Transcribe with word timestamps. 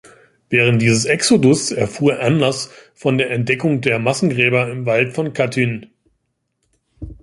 Während 0.49 0.81
dieses 0.81 1.05
Exodus 1.05 1.69
erfuhr 1.69 2.21
Anders 2.21 2.71
von 2.95 3.19
der 3.19 3.29
Entdeckung 3.29 3.81
der 3.81 3.99
Massengräber 3.99 4.67
im 4.71 4.87
Wald 4.87 5.13
von 5.13 5.31
Katyn. 5.31 5.91